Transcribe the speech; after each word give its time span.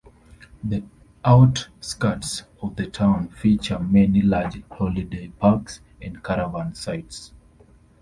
The 0.63 0.83
outskirts 1.23 2.41
of 2.59 2.75
the 2.75 2.87
town 2.87 3.27
feature 3.27 3.77
many 3.77 4.23
large 4.23 4.63
holiday 4.71 5.27
parks 5.27 5.79
and 6.01 6.23
caravan 6.23 6.73
sites. 6.73 7.33